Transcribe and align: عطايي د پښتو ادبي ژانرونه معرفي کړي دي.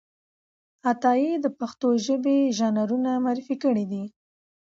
عطايي 0.89 1.31
د 1.39 1.45
پښتو 1.59 1.87
ادبي 1.97 2.37
ژانرونه 2.57 3.09
معرفي 3.25 3.55
کړي 3.63 3.85
دي. 3.91 4.03